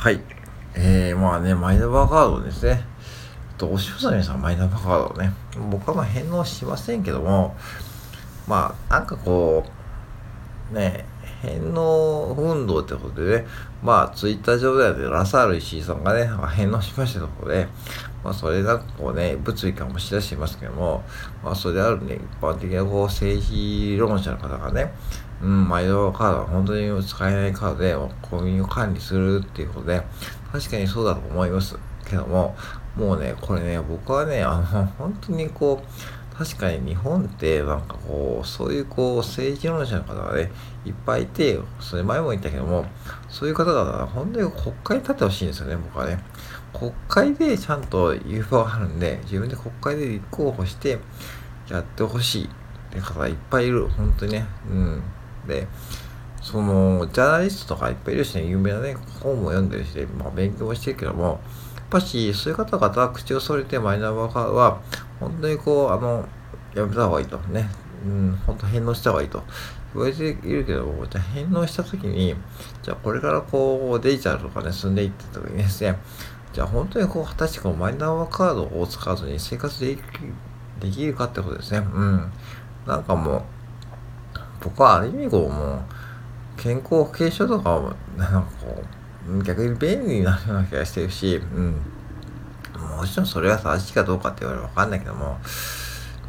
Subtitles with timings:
[0.00, 0.22] はい。
[0.74, 2.84] えー、まあね、マイナンバーカードですね。
[3.58, 5.34] と、おします皆さん、マイナンバーカードね。
[5.70, 7.54] 僕はまあ返納しませんけども、
[8.48, 9.62] まあ、なんかこ
[10.72, 11.04] う、ね、
[11.42, 13.46] 返納運動ってことでね、
[13.82, 17.68] まあ、ツイッター上ではね、ラサール石井さんがね、返納しましたところで、
[18.22, 21.02] まあ、それがこうね、物理かもしれしていますけども、
[21.42, 24.92] まあ、それであるね、一般的なこう、政治論者の方がね、
[25.42, 30.02] うん、マイドカードは本当に使えないカードで、コンビニを管理するっていうことで、
[30.52, 32.54] 確かにそうだと思いますけども、
[32.96, 40.50] もうね、これね、僕はね、あの、本当にこう、確かに日本ってなんかこう、そういうこう、政治論者の方がね、
[40.86, 42.86] いっぱいいて、それ前も言ったけども、
[43.28, 46.18] そういう方々は本当に国会に立ってほしいんですよね、僕はね。
[46.72, 50.98] 国会でちゃんと言う場があるんで、自分で国会で立候補して
[51.68, 52.48] やってほしいっ
[52.90, 54.46] て方がいっぱいいる、本当にね。
[54.70, 55.02] うん。
[55.46, 55.68] で、
[56.40, 61.22] その、ジャーナリストとかいっぱいいるしね、有名なね、本も読んでるし、ねまあ勉強もしてるけども、
[61.76, 64.80] やっぱし、そういう方々は口を揃えてマイナンバーカードは、
[65.20, 66.26] 本当にこう、あの、
[66.74, 67.38] やめた方がいいと。
[67.38, 67.68] ね。
[68.04, 69.42] うん、本当返納した方がいいと。
[69.94, 72.34] 言われているけど、じゃあ返納したときに、
[72.82, 75.98] じゃあこれからこうデジタルとかね、進んでいったときにですね、
[76.52, 80.00] じゃあ本当にこう、果たしてこうマイナンバーカードを使わずに生活でき
[80.80, 81.78] できるかってことですね。
[81.78, 82.32] うん。
[82.86, 83.42] なんかもう、
[84.62, 85.80] 僕はある意味こう、もう、
[86.56, 88.82] 健康保険証とかも、なんかこ
[89.28, 91.76] う、逆に便利になるような気がしてるし、うん。
[92.96, 95.38] もちろんそれが正しいかどうかって言われるわかんないけども、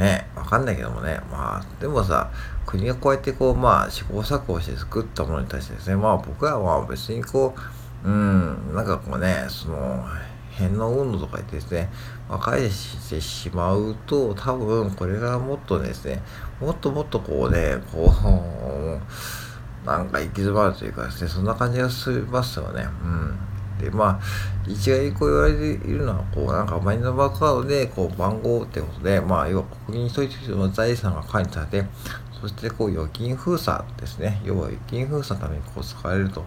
[0.00, 2.30] ね、わかんないけどもね、まあ、でもさ、
[2.64, 7.54] 国がこうやってこう、まあ、試行錯誤して作ったものに対してですね、まあ僕はまあ別にこ
[8.04, 10.06] う、うん、なんかこうね、その、
[10.52, 11.90] 返納運動とか言ってですね、
[12.30, 16.22] まあ、返してしまうと、多分これがもっとですね、
[16.60, 18.10] もっともっとこうね、こ
[19.84, 22.88] う、 なんか行き詰まるというかですね、そんな感じがしますよね。
[23.04, 23.38] うん。
[23.80, 24.20] で、まあ、
[24.66, 31.84] 一概にこう言われているのは、こう、なんかマイナンバーカードで、こう、番号ってことで、まあ、要は国民一人一人の財産が管理されて、
[32.40, 34.40] そして、こう、預金封鎖ですね。
[34.44, 36.44] 要は預金封鎖のためにこう使われると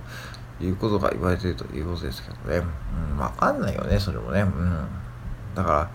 [0.62, 2.66] いうことが言われているということですけどね。
[3.12, 4.42] うん、わかんないよね、それもね。
[4.42, 4.88] うん。
[5.56, 5.92] だから、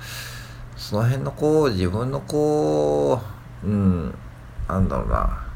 [0.77, 3.21] その辺のこう、自分のこ
[3.65, 4.15] う、うん、
[4.69, 5.48] なんだろうな。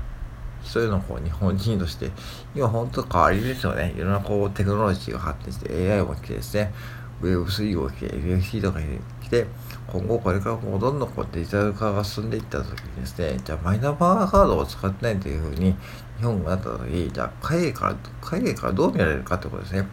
[0.62, 2.10] 一人のこう日本人として、
[2.54, 3.94] 今本当変わりですよね。
[3.96, 6.72] いろんなこうテクノロジーが発展して AI も来てですね、
[7.20, 9.46] Web3 も来て、NFT とかに来て、
[9.86, 15.74] 今後これからもうどんどんこうデジタル化が進んでいった時にですね、じゃあマイナンバーカードを使ってないというふうに
[16.18, 19.86] 日本がなった時、じゃあ海外から、海外からどう見られるかってことですね。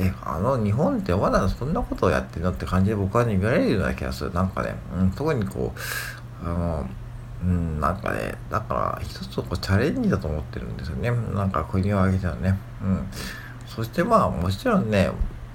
[0.00, 4.32] え、あの、日本ってまだそんなことをやってるのって感じで僕はね、見られるような気がする。
[4.32, 6.88] なんかね、うん、特にこう、あの、
[7.42, 11.10] うん、なんかね、だから一つこうチャレンジだと思ってるんですよね。
[11.10, 12.58] なんか国を挙げてはね。
[12.82, 13.06] うん。
[13.66, 15.10] そしてまあもちろんね、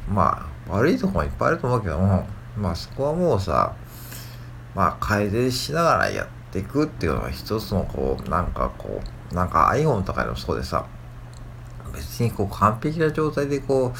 [0.07, 2.25] まあ悪いとこもいっぱいあると思うけども、
[2.57, 3.75] まあそこはもうさ、
[4.75, 9.01] まあ改善しながらやっていくっていうのは一つのこう、なんかこ
[9.31, 10.85] う、なんか iPhone とかでもそうでさ、
[11.93, 13.93] 別にこう完璧な状態でこう、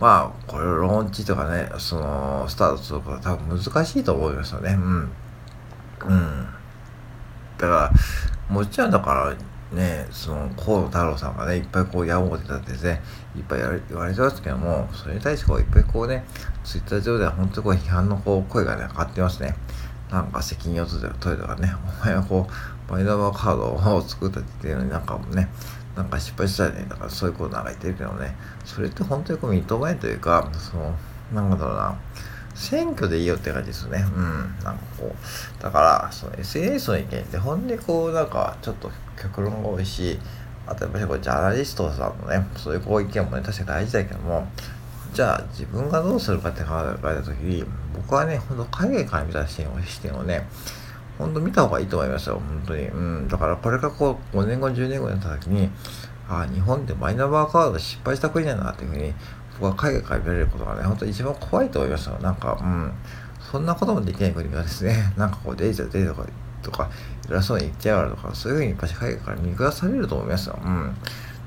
[0.00, 4.70] まあこれをローンチとかね、その、スタートすることは多分難しいと思いますよね。
[4.72, 5.12] うん。
[6.06, 6.48] うん。
[7.60, 7.92] だから、
[8.48, 13.00] もちろんだからね、その河野太郎さんがね、いっぱいこう、やぼってたってですね、
[13.36, 16.24] いっぱい言われてますけども、それに対してこう、いっぱいこうね、
[16.64, 19.54] ツイッター上では本当にこう、批判のこう、声がね、上がってますね。
[20.10, 21.72] なんか責任を取れとかね、
[22.02, 25.48] お前はこう、マイナンバーカードを作ったっていうのになんかもね、
[25.96, 26.86] なんか失敗したよね。
[26.88, 30.96] だからそういうことなんか言ってるけどね、それって本当にこう認めというか、その、
[31.32, 31.94] なんだろうな、
[32.54, 34.04] 選挙でいいよって感じですね。
[34.14, 34.54] うん。
[34.64, 38.90] なんかこう、だから、その SNS の意見ってほんでこう、なんかちょっと
[39.20, 40.18] 極論が多いし、
[40.66, 44.46] あとやっぱりこうジャーナリストさんのね、そういうこう意見もね、確か大事だけども、
[45.12, 50.46] じゃあ自分がどうするかって考えた時に、僕はね、ほんと海外から見た視点を視点をね、
[51.18, 52.86] ほんと見た方がいいと思いますよ、本当に。
[52.86, 53.28] うん。
[53.28, 55.70] だからこれからこう、5年後、10年後になった時に、
[56.28, 59.12] ああ、日本ってマイナンバーカード失敗した国だなっていうふうに
[59.66, 62.92] は海外から見られることがね、本当に一番怖いと思いましたなんか、うん、
[63.50, 66.28] そんなこともできない国がですね、 なんかこうデイジタルデータとか、
[66.62, 66.90] とか、
[67.28, 70.58] 偉そうに言っちゃうとか、そういうふうにやっぱり海外から見下されると思いますよ。
[70.62, 70.94] うん。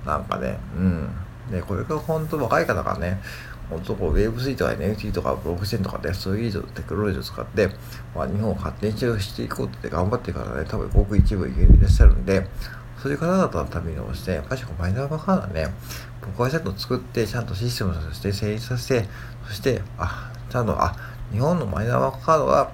[0.05, 1.09] なんかね、うん。
[1.51, 3.21] で、これから本当若い方がね、
[3.69, 7.69] 本当こう Web3 とか NFT とかブロックチェーンとかで、そういうテクノロジーを使って、
[8.15, 11.51] まあ、日本を発展していこうって頑張ってるからね、多分ごく一部い
[11.81, 12.47] らっしゃるんで、
[13.01, 15.69] そういう方々のためにもして、やっぱりマイナンバーカードは
[16.23, 19.09] ね、僕はちゃんと作って、ちゃんとシステムとして成立させて、
[19.47, 20.95] そして、あ、ちゃんと、あ、
[21.31, 22.71] 日本のマイナンバーカードは、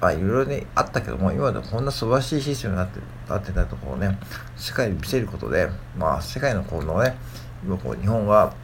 [0.00, 4.18] まあ、いろいろね、あったけども、今でこんな素晴らしいシステムになって、なってたところをね、
[4.56, 7.16] 世界に見せることで、まあ、世界のこのね、
[7.64, 8.54] 今こう、日本は、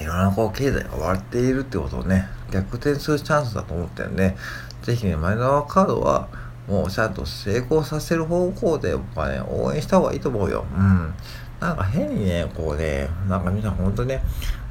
[0.00, 4.36] いろんなこう経済が割っているってことをね、逆転するチャンスだと思ってるんで、
[4.82, 6.28] ぜひね、マイナンバーカードは、
[6.68, 10.64] もうちゃんと成功させる方向で僕はね、応援した方がいいと思うよ。
[10.74, 11.14] うん。
[11.60, 14.22] なんか変にね、こうね、なんかみんな本当ね、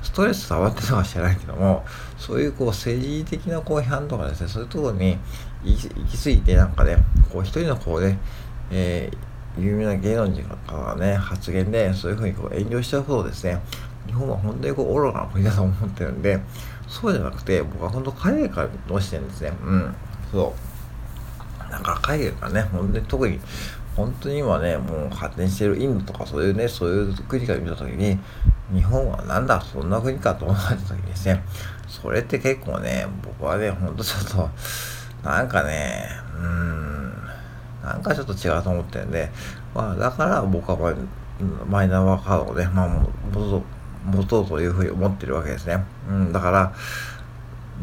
[0.02, 1.86] ストレス溜まってるのか知らないけども、
[2.18, 5.18] そういうこう政治的なこう批判とかですね、そういうところに
[5.64, 6.98] 行き過ぎて、なんかね、
[7.32, 8.18] こう一人のこうね、
[8.72, 13.62] えー、有名な芸能人からね、発言で、そういうふうにこう遠慮しちゃうほどですね、
[14.08, 16.40] 日本は本当にこう愚かな国だと思ってるんで、
[16.88, 19.54] そうじゃなくて、僕は本当海外からの視点ですね。
[19.64, 19.96] うん。
[20.32, 20.56] そ
[21.68, 21.72] う。
[21.72, 23.40] なんか海外からね、本当に特に、
[23.96, 28.18] 本当に今ね、もう発展してるインドとかそういうね、そういう国から見たときに、
[28.74, 31.44] 日本はなんだ、そんな国かと思ったときにですね、
[31.88, 34.50] それって結構ね、僕はね、ほんとちょっと、
[35.28, 37.14] なんかね、うーん、
[37.84, 39.30] なんかちょっと違うと思ってるんで、
[39.74, 40.96] まあ、だから僕は
[41.68, 42.90] マイナンバーカードをね、まあ、
[44.06, 45.84] 持とうというふうに思ってるわけですね。
[46.10, 46.74] うん、だから、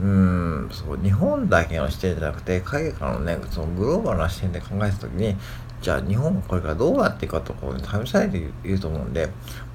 [0.00, 5.36] うん、そう、日本だけの視点じゃなくて、海外からのね、そのグローバルな視点で考えたときに、
[5.80, 9.28] じゃあ日本はこれからどうなっていくかところに試されていると思うんで、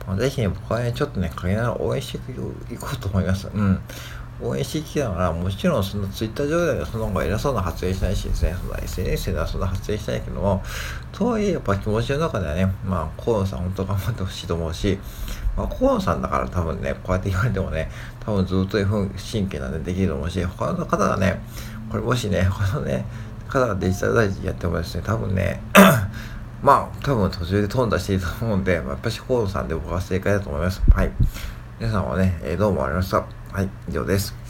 [0.07, 2.31] まあ、ぜひね、僕はね、ちょっとね、陰ながら応援して
[2.73, 3.47] いこうと思います。
[3.53, 3.79] うん。
[4.43, 10.63] 応援していきながら、もちろんそのツイッター上ではその方が偉そうな発言しないしですね、その SNS ではそんな発言しないけども、
[11.11, 14.97] とはいえやっぱ気持ちの中ではね、まあ河野さん本当頑張ってほしいと思うし、
[15.55, 21.39] まあ河野さんだから多分ね、こうやって言われてもね、多分ずっと神経なんでできると思うし、他の方がね、
[21.91, 23.05] これもしね、他のね、
[23.51, 25.61] 方がデジタル大臣やってもですね、多分ね、
[26.61, 30.81] まあ、多分途中で飛んだしていたと思うんで、まあ、やっぱし河野さんで僕は正解だと思います。
[30.91, 31.11] はい。
[31.79, 33.25] 皆さんはね、えー、どうもありました？
[33.51, 34.40] はい、以上です。